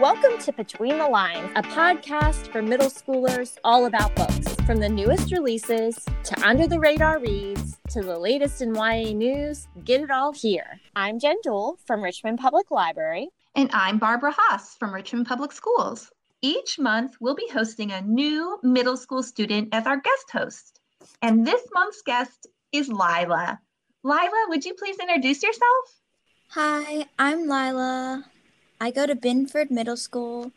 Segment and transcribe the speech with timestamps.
[0.00, 4.54] Welcome to Between the Lines, a podcast for middle schoolers all about books.
[4.64, 9.66] From the newest releases to under the radar reads to the latest in YA news,
[9.84, 10.78] get it all here.
[10.94, 13.30] I'm Jenn Deuell from Richmond Public Library.
[13.56, 16.12] And I'm Barbara Haas from Richmond Public Schools.
[16.42, 20.78] Each month, we'll be hosting a new middle school student as our guest host.
[21.22, 23.58] And this month's guest is Lila.
[24.04, 26.00] Lila, would you please introduce yourself?
[26.50, 28.24] Hi, I'm Lila.
[28.80, 30.52] I go to Binford Middle School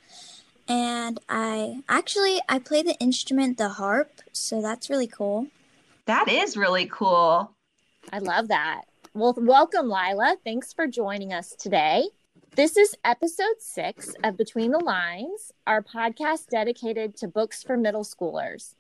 [0.68, 5.48] and I actually I play the instrument the harp, so that's really cool.
[6.06, 7.52] That is really cool.
[8.14, 8.84] I love that.
[9.16, 10.38] Well, welcome Lila.
[10.44, 12.10] Thanks for joining us today.
[12.56, 18.04] This is episode 6 of Between the Lines, our podcast dedicated to books for middle
[18.04, 18.76] schoolers.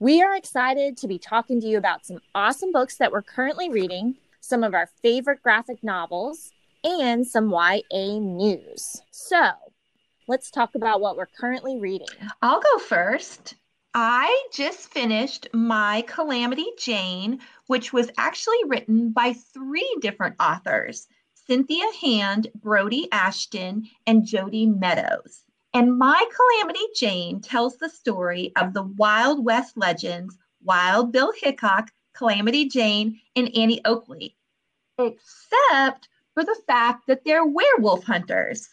[0.00, 3.70] We are excited to be talking to you about some awesome books that we're currently
[3.70, 6.52] reading, some of our favorite graphic novels,
[6.84, 9.02] and some YA news.
[9.10, 9.50] So
[10.28, 12.08] let's talk about what we're currently reading.
[12.40, 13.54] I'll go first.
[13.94, 21.08] I just finished My Calamity Jane, which was actually written by three different authors
[21.46, 25.42] Cynthia Hand, Brodi Ashton, and Jodi Meadows.
[25.74, 31.90] And My Calamity Jane tells the story of the Wild West legends Wild Bill Hickok,
[32.14, 34.36] Calamity Jane, and Annie Oakley,
[34.98, 38.68] except for the fact that they're werewolf hunters.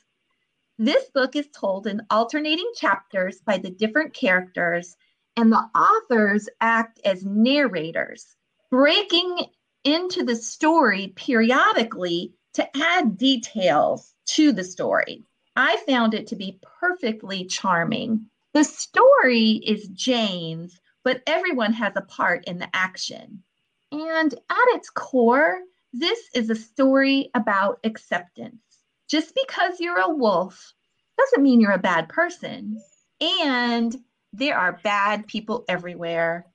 [0.77, 4.95] This book is told in alternating chapters by the different characters,
[5.35, 8.35] and the authors act as narrators,
[8.69, 9.47] breaking
[9.83, 15.23] into the story periodically to add details to the story.
[15.55, 18.29] I found it to be perfectly charming.
[18.53, 23.43] The story is Jane's, but everyone has a part in the action.
[23.91, 25.59] And at its core,
[25.93, 28.61] this is a story about acceptance.
[29.09, 30.73] Just because you're a wolf
[31.17, 32.79] doesn't mean you're a bad person.
[33.21, 33.95] And
[34.31, 36.45] there are bad people everywhere.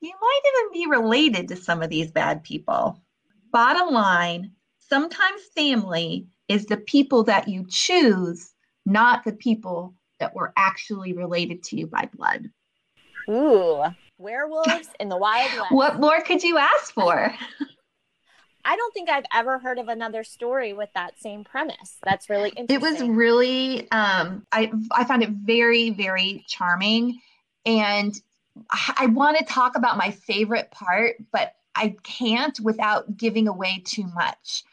[0.00, 3.00] You might even be related to some of these bad people.
[3.52, 8.52] Bottom line, sometimes family is the people that you choose,
[8.84, 12.50] not the people that were actually related to you by blood.
[13.30, 13.84] Ooh,
[14.18, 15.72] werewolves in the Wild West.
[15.72, 17.34] What more could you ask for?
[18.66, 21.96] I don't think I've ever heard of another story with that same premise.
[22.02, 22.76] That's really interesting.
[22.76, 27.20] It was really um I I found it very very charming
[27.64, 28.20] and
[28.70, 33.82] I, I want to talk about my favorite part, but I can't without giving away
[33.84, 34.64] too much.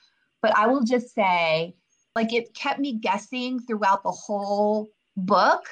[0.41, 1.75] But I will just say
[2.15, 5.65] like it kept me guessing throughout the whole book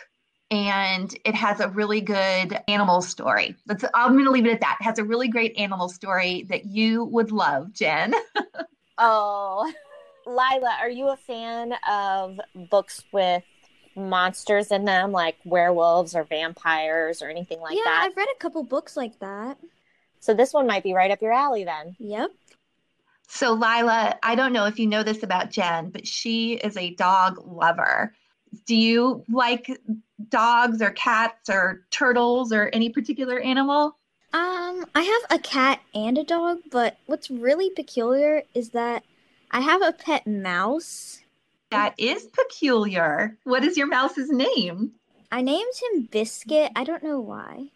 [0.52, 3.56] and it has a really good animal story.
[3.66, 4.78] That's I'm going to leave it at that.
[4.82, 8.14] It has a really great animal story that you would love, Jenn.
[8.98, 9.72] oh,
[10.28, 12.40] Lila, are you a fan of
[12.70, 13.44] books with
[13.96, 18.02] monsters in them, like werewolves or vampires or anything like yeah, that?
[18.02, 19.58] Yeah, I've read a couple books like that.
[20.20, 21.96] So this one might be right up your alley then.
[21.98, 22.30] Yep.
[23.28, 26.94] So Lila, I don't know if you know this about Jenn, but she is a
[26.96, 28.14] dog lover.
[28.66, 29.80] Do you like
[30.30, 33.98] dogs or cats or turtles or any particular animal?
[34.34, 39.04] Um, I have a cat and a dog, but what's really peculiar is that
[39.52, 41.20] I have a pet mouse.
[41.70, 43.38] That is peculiar.
[43.44, 44.92] What is your mouse's name?
[45.32, 46.72] I named him Biscuit.
[46.76, 47.68] I don't know why.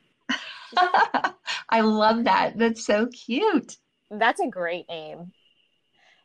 [1.70, 2.58] I love that.
[2.58, 3.78] That's so cute.
[4.12, 5.32] That's a great name.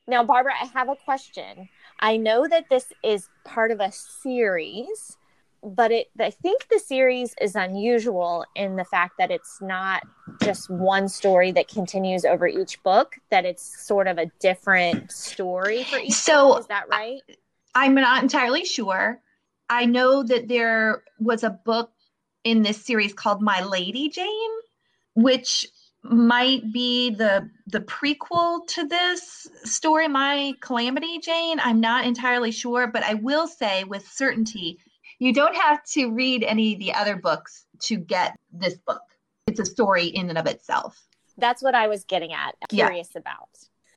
[0.07, 1.69] Now, Barbara, I have a question.
[2.01, 5.19] I know that this is part of a series,
[5.63, 10.03] but it I think the series is unusual in the fact that it's not
[10.43, 15.85] just one story that continues over each book, that it's sort of a different story
[15.85, 16.61] for each so, book.
[16.61, 17.21] Is that right?
[17.75, 19.21] I'm not entirely sure.
[19.69, 21.93] I know that there was a book
[22.43, 24.51] in this series called My Lady Jane,
[25.15, 25.67] which
[26.03, 32.87] might be the the prequel to this story my calamity jane i'm not entirely sure
[32.87, 34.79] but i will say with certainty
[35.19, 39.03] you don't have to read any of the other books to get this book
[39.47, 41.07] it's a story in and of itself
[41.37, 43.21] that's what i was getting at curious yeah.
[43.21, 43.49] about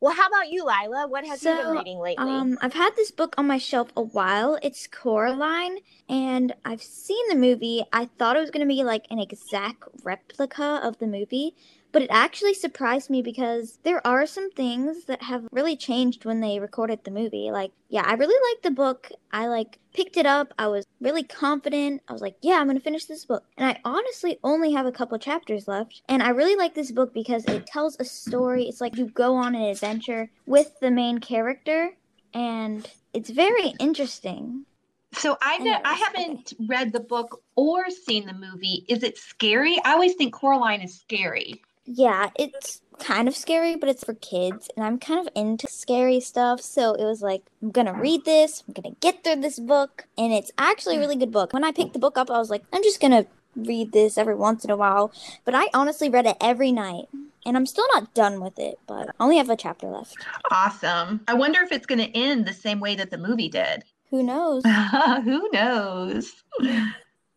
[0.03, 1.07] well, how about you, Lila?
[1.07, 2.27] What have so, you been reading lately?
[2.27, 4.59] Um, I've had this book on my shelf a while.
[4.61, 5.77] It's Coraline,
[6.09, 7.85] and I've seen the movie.
[7.94, 11.56] I thought it was going to be like an exact replica of the movie,
[11.94, 16.42] but it actually surprised me because there are some things that have really changed when
[16.42, 17.51] they recorded the movie.
[17.51, 19.12] Like, yeah, I really liked the book.
[19.31, 20.54] I like picked it up.
[20.57, 22.01] I was really confident.
[22.07, 23.45] I was like, yeah, I'm going to finish this book.
[23.57, 26.01] And I honestly only have a couple chapters left.
[26.10, 28.63] And I really like this book because it tells a story.
[28.63, 31.92] It's like you go on an adventure with the main character
[32.34, 34.66] and it's very interesting.
[35.13, 38.84] So I I haven't read the book or seen the movie.
[38.88, 39.78] Is it scary?
[39.86, 41.62] I always think Coraline is scary.
[41.85, 46.19] Yeah, it's kind of scary, but it's for kids, and I'm kind of into scary
[46.19, 46.62] stuff.
[46.62, 50.31] So it was like, I'm gonna read this, I'm gonna get through this book, and
[50.31, 51.53] it's actually a really good book.
[51.53, 53.25] When I picked the book up, I was like, I'm just gonna
[53.56, 55.12] read this every once in a while.
[55.45, 57.07] But I honestly read it every night,
[57.45, 60.15] and I'm still not done with it, but I only have a chapter left.
[60.51, 61.21] Awesome.
[61.27, 63.83] I wonder if it's going to end the same way that the movie did.
[64.09, 64.63] Who knows?
[65.24, 66.44] Who knows?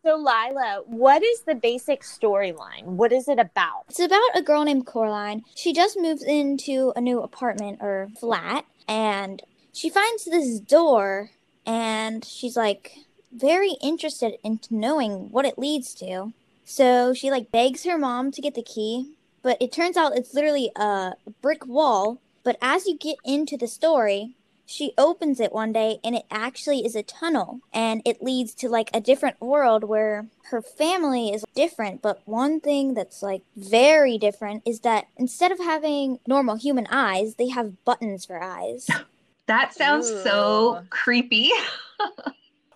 [0.07, 2.85] So, Lila, what is the basic storyline?
[2.85, 3.87] What is it about?
[3.89, 5.43] It's about a girl named Coraline.
[5.57, 9.43] She just moves into a new apartment or flat and
[9.73, 11.31] she finds this door
[11.67, 12.93] and she's like
[13.33, 16.33] very interested in knowing what it leads to.
[16.65, 20.35] So she like begs her mom to get the key, but it turns out it's
[20.35, 22.21] literally a brick wall.
[22.45, 26.85] But as you get into the story, she opens it one day and it actually
[26.85, 31.45] is a tunnel and it leads to like a different world where her family is
[31.55, 36.87] different but one thing that's like very different is that instead of having normal human
[36.91, 38.89] eyes they have buttons for eyes
[39.47, 41.51] That sounds so creepy.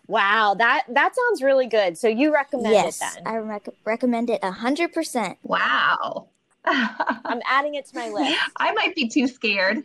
[0.06, 1.96] Wow, that that sounds really good.
[1.96, 3.32] So you recommend yes it then?
[3.32, 6.28] i rec- recommend it 100% Wow.
[6.64, 8.40] I'm adding it to my list.
[8.56, 9.84] I might be too scared.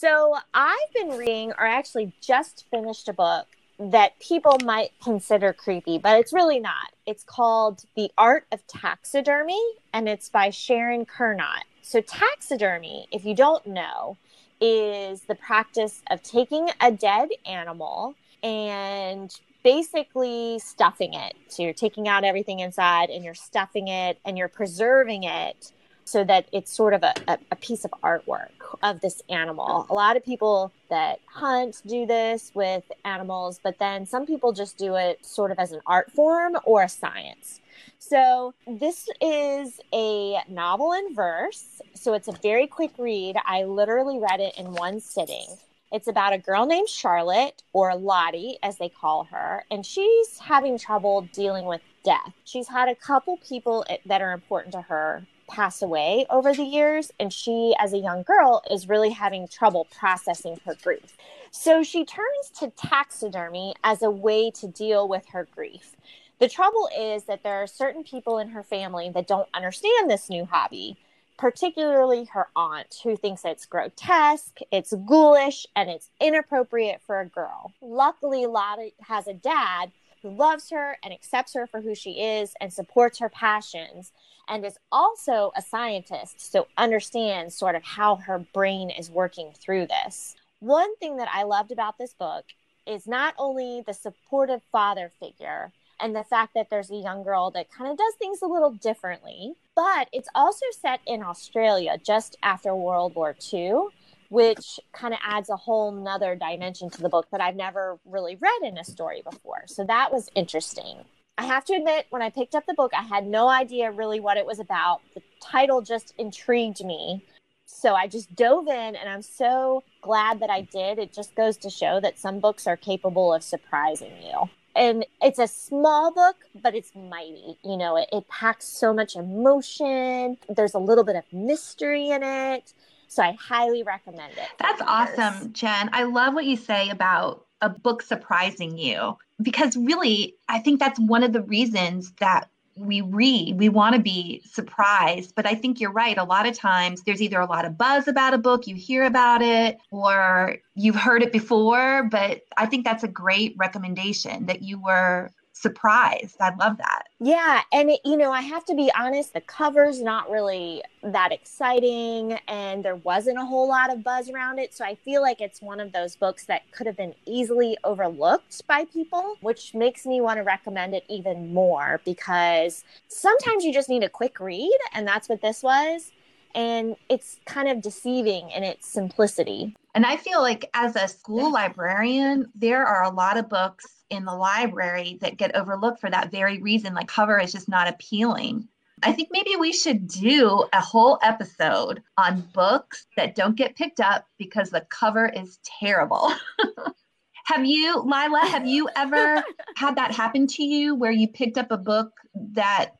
[0.00, 3.48] So I've been reading, or actually just finished a book
[3.80, 6.92] that people might consider creepy, but it's really not.
[7.04, 9.60] It's called The Art of Taxidermy,
[9.92, 11.64] and it's by Sharon Kernot.
[11.82, 14.16] So, taxidermy, if you don't know,
[14.60, 18.14] is the practice of taking a dead animal
[18.44, 19.34] and
[19.64, 21.34] basically stuffing it.
[21.48, 25.72] So, you're taking out everything inside and you're stuffing it and you're preserving it
[26.08, 28.48] so that it's sort of a, a, piece of artwork
[28.82, 29.86] of this animal.
[29.90, 34.78] A lot of people that hunt do this with animals, but then some people just
[34.78, 37.60] do it sort of as an art form or a science.
[37.98, 41.82] So, this is a novel in verse.
[41.94, 43.36] So, it's a very quick read.
[43.44, 45.46] I literally read it in one sitting.
[45.92, 50.78] It's about a girl named Charlotte, or Lottie, as they call her, and she's having
[50.78, 52.32] trouble dealing with death.
[52.44, 57.10] She's had a couple people that are important to her pass away over the years,
[57.18, 61.16] and she, as a young girl, is really having trouble processing her grief.
[61.50, 65.96] So she turns to taxidermy as a way to deal with her grief.
[66.38, 70.30] The trouble is that there are certain people in her family that don't understand this
[70.30, 70.96] new hobby,
[71.36, 77.72] particularly her aunt, who thinks it's grotesque, it's ghoulish, and it's inappropriate for a girl.
[77.80, 79.90] Luckily, Lottie has a dad
[80.22, 84.12] who loves her and accepts her for who she is and supports her passions
[84.48, 89.86] and is also a scientist, so understands sort of how her brain is working through
[89.86, 90.36] this.
[90.60, 92.44] One thing that I loved about this book
[92.86, 97.50] is not only the supportive father figure and the fact that there's a young girl
[97.50, 102.36] that kind of does things a little differently, but it's also set in Australia just
[102.42, 103.88] after World War II,
[104.30, 108.36] which kind of adds a whole nother dimension to the book that I've never really
[108.36, 109.64] read in a story before.
[109.66, 111.04] So that was interesting.
[111.38, 114.18] I have to admit, when I picked up the book, I had no idea really
[114.18, 115.00] what it was about.
[115.14, 117.24] The title just intrigued me.
[117.64, 120.98] So I just dove in, and I'm so glad that I did.
[120.98, 124.50] It just goes to show that some books are capable of surprising you.
[124.74, 127.56] And it's a small book, but it's mighty.
[127.64, 130.38] You know, it, it packs so much emotion.
[130.48, 132.72] There's a little bit of mystery in it.
[133.06, 134.48] So I highly recommend it.
[134.58, 135.88] That's awesome, Jenn.
[135.92, 140.98] I love what you say about a book surprising you because really, I think that's
[140.98, 143.58] one of the reasons that we read.
[143.58, 146.16] We want to be surprised, but I think you're right.
[146.16, 149.04] A lot of times there's either a lot of buzz about a book, you hear
[149.04, 152.04] about it, or you've heard it before.
[152.04, 156.36] But I think that's a great recommendation that you were surprised.
[156.40, 157.04] I love that.
[157.20, 161.32] Yeah, and it, you know, I have to be honest, the cover's not really that
[161.32, 165.40] exciting and there wasn't a whole lot of buzz around it, so I feel like
[165.40, 170.06] it's one of those books that could have been easily overlooked by people, which makes
[170.06, 174.78] me want to recommend it even more because sometimes you just need a quick read
[174.94, 176.12] and that's what this was,
[176.54, 179.76] and it's kind of deceiving in its simplicity.
[179.98, 184.24] And I feel like as a school librarian, there are a lot of books in
[184.24, 186.94] the library that get overlooked for that very reason.
[186.94, 188.68] Like cover is just not appealing.
[189.02, 193.98] I think maybe we should do a whole episode on books that don't get picked
[193.98, 196.32] up because the cover is terrible.
[197.46, 199.42] have you, Lila, have you ever
[199.76, 202.12] had that happen to you where you picked up a book
[202.52, 202.90] that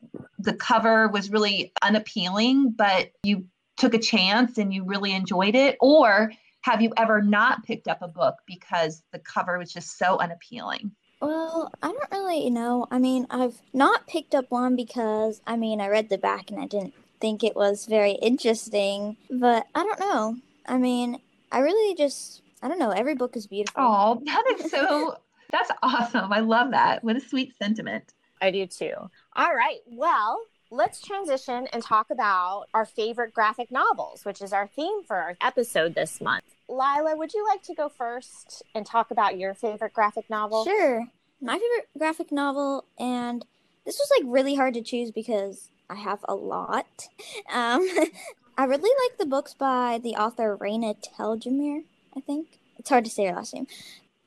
[0.40, 5.76] the cover was really unappealing, but you took a chance and you really enjoyed it?
[5.80, 6.32] Or
[6.68, 10.90] have you ever not picked up a book because the cover was just so unappealing?
[11.22, 12.86] Well, I don't really know.
[12.90, 16.60] I mean, I've not picked up one because, I mean, I read the back and
[16.60, 20.36] I didn't think it was very interesting, but I don't know.
[20.66, 21.18] I mean,
[21.50, 22.90] I really just, I don't know.
[22.90, 23.82] Every book is beautiful.
[23.82, 25.16] Oh, that is so,
[25.50, 26.30] that's awesome.
[26.32, 27.02] I love that.
[27.02, 28.12] What a sweet sentiment.
[28.42, 28.92] I do too.
[29.34, 29.78] All right.
[29.86, 35.16] Well, let's transition and talk about our favorite graphic novels, which is our theme for
[35.16, 36.44] our episode this month.
[36.68, 40.64] Lila, would you like to go first and talk about your favorite graphic novel?
[40.64, 41.06] Sure.
[41.40, 43.44] My favorite graphic novel, and
[43.86, 47.08] this was like really hard to choose because I have a lot.
[47.52, 47.88] Um,
[48.58, 51.84] I really like the books by the author Raina Telgemeier,
[52.16, 52.58] I think.
[52.76, 53.66] It's hard to say her last name.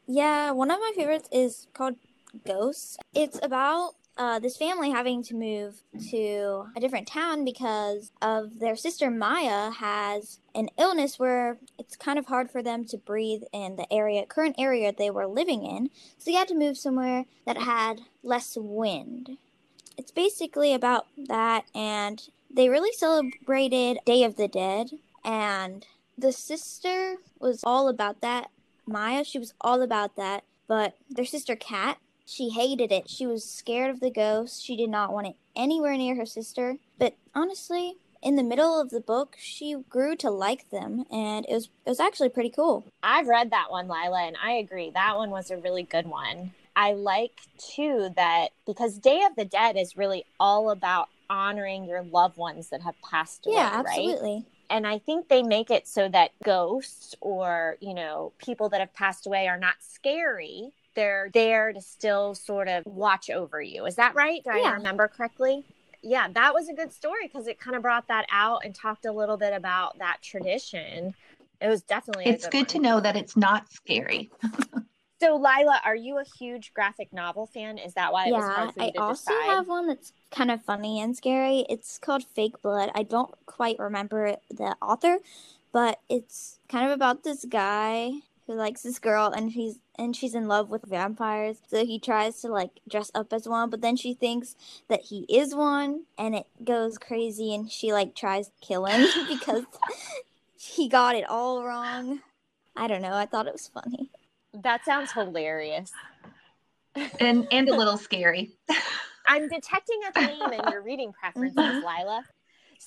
[0.07, 1.95] Yeah, one of my favorites is called
[2.45, 2.97] Ghosts.
[3.13, 8.75] It's about uh, this family having to move to a different town because of their
[8.75, 13.77] sister Maya has an illness where it's kind of hard for them to breathe in
[13.77, 15.89] the area current area they were living in.
[16.17, 19.37] So they had to move somewhere that had less wind.
[19.97, 22.21] It's basically about that and
[22.53, 24.91] they really celebrated Day of the Dead
[25.23, 25.85] and
[26.17, 28.49] the sister was all about that.
[28.85, 31.97] Maya, she was all about that, but their sister Cat
[32.31, 33.09] she hated it.
[33.09, 34.63] She was scared of the ghost.
[34.63, 36.77] She did not want it anywhere near her sister.
[36.97, 41.53] But honestly, in the middle of the book, she grew to like them, and it
[41.53, 42.85] was it was actually pretty cool.
[43.03, 44.91] I've read that one, Lila, and I agree.
[44.91, 46.53] That one was a really good one.
[46.75, 52.03] I like too that because Day of the Dead is really all about honoring your
[52.03, 53.55] loved ones that have passed away.
[53.55, 54.35] Yeah, absolutely.
[54.35, 54.45] Right?
[54.69, 58.93] And I think they make it so that ghosts or, you know, people that have
[58.93, 63.85] passed away are not scary they're there to still sort of watch over you.
[63.85, 64.43] Is that right?
[64.43, 65.65] Do I remember correctly?
[66.03, 69.05] Yeah, that was a good story because it kind of brought that out and talked
[69.05, 71.13] a little bit about that tradition.
[71.61, 72.25] It was definitely.
[72.25, 74.31] It's good, good to know that it's not scary.
[75.21, 77.77] so, Lila, are you a huge graphic novel fan?
[77.77, 79.45] Is that why it yeah, was hard for you I to also decide?
[79.45, 81.65] have one that's kind of funny and scary.
[81.69, 82.89] It's called Fake Blood.
[82.95, 85.19] I don't quite remember the author,
[85.71, 88.11] but it's kind of about this guy
[88.47, 91.61] who likes this girl and he's and she's in love with vampires.
[91.67, 94.55] So he tries to like dress up as one, but then she thinks
[94.89, 99.07] that he is one and it goes crazy and she like tries to kill him
[99.29, 99.65] because
[100.57, 102.21] he got it all wrong.
[102.75, 103.13] I don't know.
[103.13, 104.09] I thought it was funny.
[104.53, 105.91] That sounds hilarious.
[107.19, 108.51] and and a little scary.
[109.27, 111.85] I'm detecting a theme in your reading preferences, mm-hmm.
[111.85, 112.23] Lila.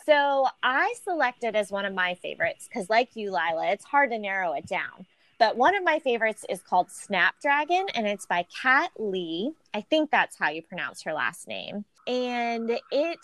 [0.04, 4.18] So I selected as one of my favorites because, like you, Lila, it's hard to
[4.18, 5.06] narrow it down.
[5.38, 9.53] But one of my favorites is called Snapdragon, and it's by Kat Leyh.
[9.73, 11.85] I think that's how you pronounce her last name.
[12.07, 13.19] And it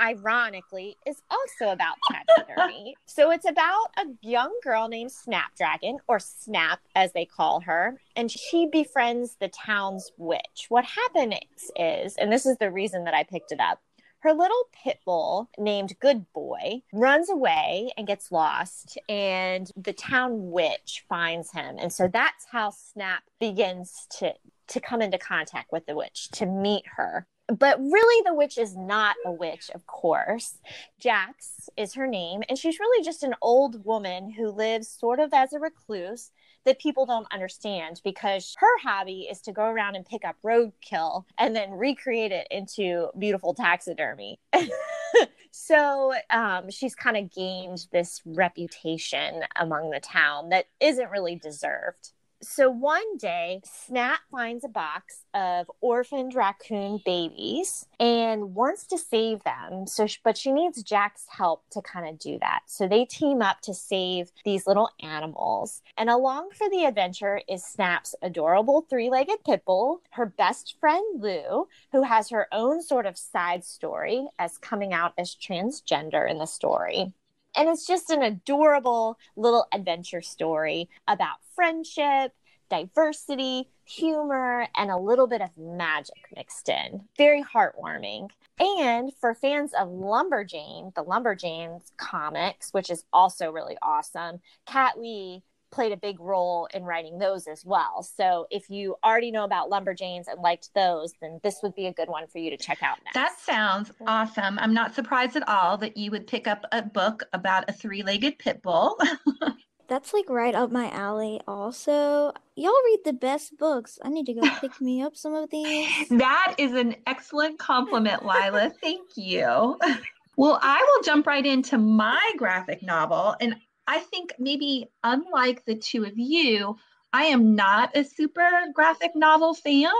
[0.00, 2.96] ironically, is also about taxidermy.
[3.06, 8.30] so it's about a young girl named Snapdragon, or Snap as they call her, and
[8.30, 10.66] she befriends the town's witch.
[10.68, 13.80] What happens is, and this is the reason that I picked it up,
[14.20, 20.50] her little pit bull named Good Boy runs away and gets lost, and the town
[20.50, 21.76] witch finds him.
[21.78, 24.34] And so that's how Snap begins to
[24.68, 27.26] to come into contact with the witch to meet her
[27.58, 30.58] but really the witch is not a witch of course
[31.00, 35.34] Jacks is her name and she's really just an old woman who lives sort of
[35.34, 36.30] as a recluse
[36.64, 41.24] that people don't understand because her hobby is to go around and pick up roadkill
[41.38, 44.38] and then recreate it into beautiful taxidermy.
[45.50, 52.12] so um, she's kind of gained this reputation among the town that isn't really deserved
[52.42, 59.42] so one day, Snap finds a box of orphaned raccoon babies and wants to save
[59.44, 59.86] them.
[59.86, 62.60] So, but she needs Jack's help to kind of do that.
[62.66, 65.82] So they team up to save these little animals.
[65.96, 71.68] And along for the adventure is Snap's adorable three-legged pit bull, her best friend Lou,
[71.92, 76.46] who has her own sort of side story as coming out as transgender in the
[76.46, 77.12] story.
[77.56, 82.32] And it's just an adorable little adventure story about friendship,
[82.70, 87.02] diversity, humor, and a little bit of magic mixed in.
[87.18, 88.30] Very heartwarming.
[88.58, 95.42] And for fans of Lumberjane, the Lumberjanes comics, which is also really awesome, Kat Leyh
[95.70, 98.02] played a big role in writing those as well.
[98.02, 101.92] So if you already know about Lumberjanes and liked those, then this would be a
[101.92, 103.14] good one for you to check out next.
[103.14, 104.58] That sounds awesome.
[104.58, 108.38] I'm not surprised at all that you would pick up a book about a three-legged
[108.38, 108.98] pit bull.
[109.88, 112.32] That's like right up my alley also.
[112.54, 113.98] Y'all read the best books.
[114.04, 115.90] I need to go pick me up some of these.
[116.10, 118.72] That is an excellent compliment, Lila.
[118.80, 119.78] Thank you.
[120.36, 123.56] Well, I will jump right into my graphic novel and
[123.90, 126.76] I think maybe unlike the two of you,
[127.12, 129.90] I am not a super graphic novel fan,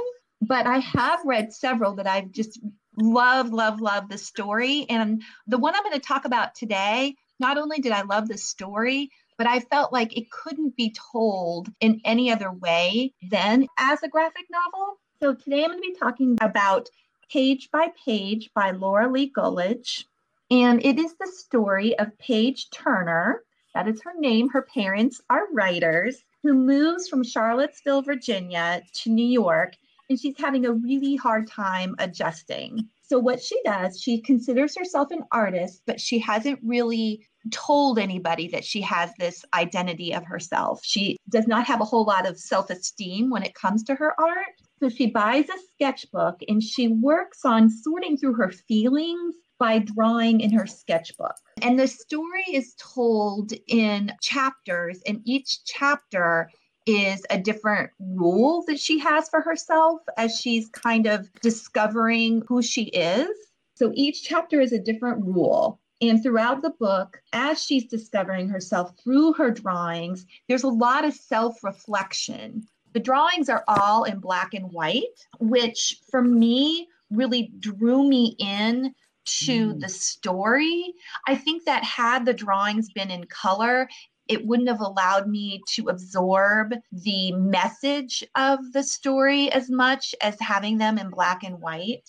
[0.40, 2.60] but I have read several that I've just
[2.96, 4.86] love, love, love the story.
[4.88, 8.38] And the one I'm going to talk about today, not only did I love the
[8.38, 14.04] story, but I felt like it couldn't be told in any other way than as
[14.04, 15.00] a graphic novel.
[15.20, 16.88] So today I'm going to be talking about
[17.28, 20.06] Page by Paige by Laura Lee Gulledge.
[20.48, 23.42] And it is the story of Paige Turner.
[23.74, 24.48] That is her name.
[24.48, 29.74] Her parents are writers who moves from Charlottesville, Virginia to New York
[30.10, 32.88] and she's having a really hard time adjusting.
[33.02, 38.48] So, what she does, she considers herself an artist, but she hasn't really told anybody
[38.48, 40.80] that she has this identity of herself.
[40.82, 44.20] She does not have a whole lot of self esteem when it comes to her
[44.20, 44.54] art.
[44.80, 50.40] So, she buys a sketchbook and she works on sorting through her feelings by drawing
[50.40, 51.36] in her sketchbook.
[51.62, 56.50] And the story is told in chapters, and each chapter
[56.86, 62.62] is a different rule that she has for herself as she's kind of discovering who
[62.62, 63.28] she is.
[63.74, 65.78] So each chapter is a different rule.
[66.00, 71.12] And throughout the book, as she's discovering herself through her drawings, there's a lot of
[71.12, 72.66] self reflection.
[72.94, 75.04] The drawings are all in black and white,
[75.38, 79.80] which for me really drew me in to mm.
[79.80, 80.92] the story.
[81.26, 83.88] I think that had the drawings been in color,
[84.30, 90.38] it wouldn't have allowed me to absorb the message of the story as much as
[90.40, 92.08] having them in black and white.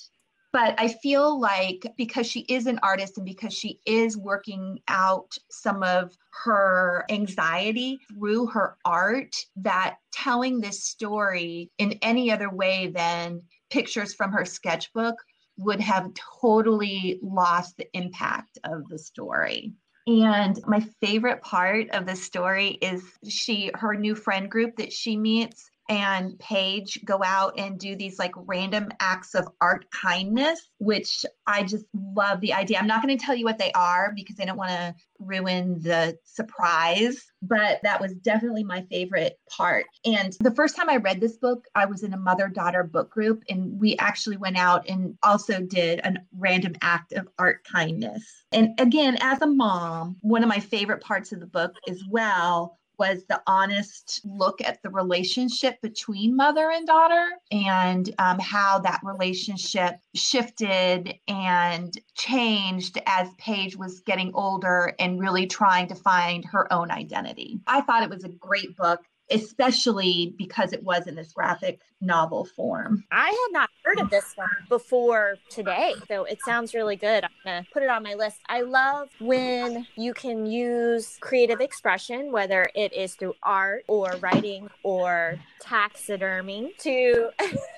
[0.54, 5.32] But I feel like because she is an artist and because she is working out
[5.50, 12.88] some of her anxiety through her art, that telling this story in any other way
[12.88, 13.42] than
[13.72, 15.16] pictures from her sketchbook
[15.64, 19.74] would have totally lost the impact of the story.
[20.08, 25.16] And my favorite part of the story is she, her new friend group that she
[25.16, 31.26] meets and Paige go out and do these like random acts of art kindness, which
[31.46, 32.78] I just love the idea.
[32.78, 35.82] I'm not going to tell you what they are because I don't want to ruin
[35.82, 39.86] the surprise, but that was definitely my favorite part.
[40.06, 43.10] And the first time I read this book, I was in a mother daughter book
[43.10, 48.24] group, and we actually went out and also did a random act of art kindness.
[48.54, 52.78] And again, as a mom, one of my favorite parts of the book as well
[53.02, 59.00] was the honest look at the relationship between mother and daughter and um, how that
[59.04, 66.72] relationship shifted and changed as Paige was getting older and really trying to find her
[66.72, 67.60] own identity.
[67.66, 69.00] I thought it was a great book
[69.32, 73.04] especially because it was in this graphic novel form.
[73.12, 77.24] I had not heard of this one before today, so it sounds really good.
[77.24, 78.40] I'm going to put it on my list.
[78.50, 84.70] I love when you can use creative expression, whether it is through art or writing
[84.84, 87.30] or taxidermy, to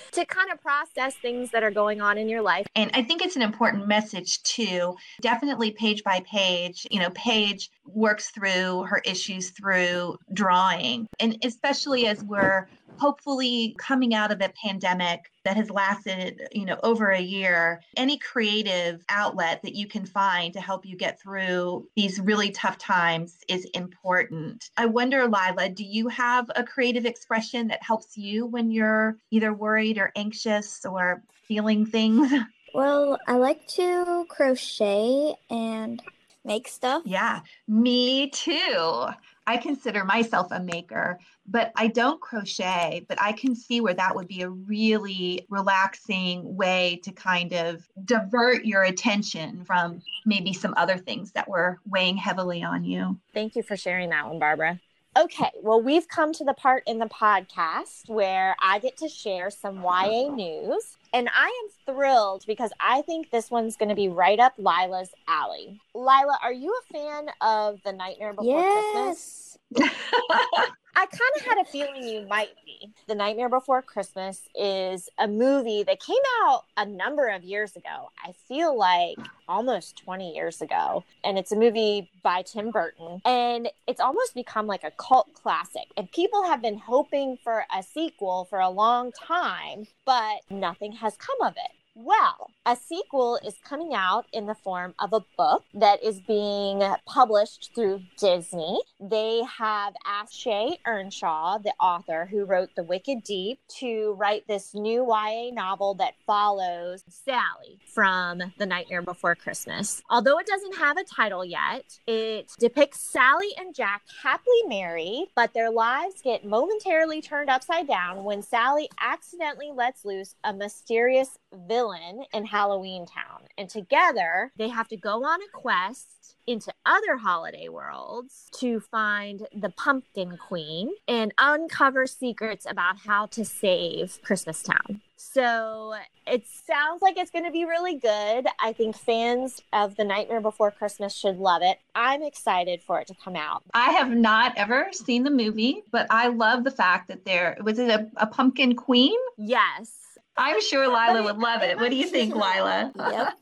[0.12, 2.66] to kind of process things that are going on in your life.
[2.74, 4.96] And I think it's an important message too.
[5.20, 11.06] Definitely page by page, you know, Paige works through her issues through drawing.
[11.18, 12.68] And especially as we're
[12.98, 18.18] hopefully coming out of a pandemic that has lasted, you know, over a year, any
[18.18, 23.38] creative outlet that you can find to help you get through these really tough times
[23.48, 24.70] is important.
[24.76, 29.52] I wonder, Lila, do you have a creative expression that helps you when you're either
[29.52, 32.30] worried or anxious or feeling things?
[32.74, 36.02] Well, I like to crochet and
[36.44, 37.02] make stuff.
[37.06, 39.06] Yeah, me too.
[39.48, 44.14] I consider myself a maker, but I don't crochet, but I can see where that
[44.14, 50.74] would be a really relaxing way to kind of divert your attention from maybe some
[50.76, 53.18] other things that were weighing heavily on you.
[53.32, 54.78] Thank you for sharing that one, Barbara.
[55.18, 59.50] Okay, well, we've come to the part in the podcast where I get to share
[59.50, 60.96] some YA news.
[61.12, 65.10] And I am thrilled because I think this one's going to be right up Lila's
[65.26, 65.80] alley.
[65.92, 69.58] Lila, are you a fan of The Nightmare Before yes.
[69.74, 70.68] Christmas?
[70.98, 72.92] I kind of had a feeling you might be.
[73.06, 78.10] The Nightmare Before Christmas is a movie that came out a number of years ago.
[78.26, 79.16] I feel like
[79.48, 81.04] almost 20 years ago.
[81.22, 83.22] And it's a movie by Tim Burton.
[83.24, 85.86] And it's almost become like a cult classic.
[85.96, 91.16] And people have been hoping for a sequel for a long time, but nothing has
[91.16, 95.64] come of it Well, a sequel is coming out in the form of a book
[95.74, 98.80] that is being published through Disney.
[99.00, 104.76] They have asked Shea Ernshaw, the author who wrote The Wicked Deep, to write this
[104.76, 110.00] new YA novel that follows Sally from The Nightmare Before Christmas.
[110.08, 115.52] Although it doesn't have a title yet, it depicts Sally and Jack happily married, but
[115.52, 121.87] their lives get momentarily turned upside down when Sally accidentally lets loose a mysterious villain
[121.94, 123.42] in Halloween Town.
[123.56, 129.46] And together, they have to go on a quest into other holiday worlds to find
[129.54, 135.02] the Pumpkin Queen and uncover secrets about how to save Christmas Town.
[135.16, 135.94] So
[136.26, 138.46] it sounds like it's going to be really good.
[138.60, 141.78] I think fans of The Nightmare Before Christmas should love it.
[141.94, 143.62] I'm excited for it to come out.
[143.74, 147.78] I have not ever seen the movie, but I love the fact that there was
[147.78, 149.16] it a, a pumpkin queen?
[149.36, 149.92] Yes.
[150.38, 151.78] I'm sure Lila would love it.
[151.78, 152.92] What do you think, Lila?
[152.96, 153.34] Yep.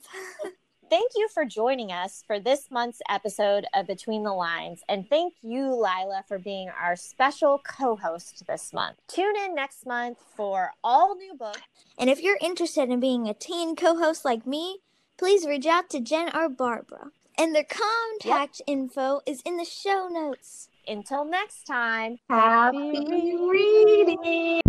[0.88, 4.82] Thank you for joining us for this month's episode of Between the Lines.
[4.88, 8.96] And thank you, Lila, for being our special co host this month.
[9.08, 11.60] Tune in next month for all new books.
[11.98, 14.78] And if you're interested in being a teen co host like me,
[15.16, 17.10] please reach out to Jenn or Barbara.
[17.36, 20.68] And their contact info is in the show notes.
[20.86, 22.18] Until next time.
[22.30, 24.62] Happy reading.